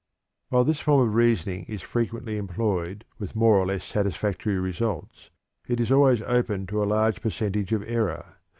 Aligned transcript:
While 0.49 0.63
this 0.63 0.79
form 0.79 1.07
of 1.07 1.13
reason 1.13 1.63
is 1.65 1.83
frequently 1.83 2.35
employed 2.37 3.05
with 3.19 3.35
more 3.35 3.57
or 3.59 3.67
less 3.67 3.83
satisfactory 3.83 4.57
results, 4.57 5.29
it 5.67 5.79
is 5.79 5.91
always 5.91 6.23
open 6.23 6.65
to 6.73 6.81
a 6.83 6.89
large 6.89 7.21
percentage 7.21 7.71
of 7.71 7.87
error. 7.87 8.37